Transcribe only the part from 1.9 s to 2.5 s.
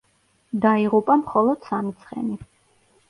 ცხენი.